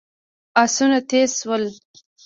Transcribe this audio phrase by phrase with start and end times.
[0.63, 1.63] آسونه تېز شول.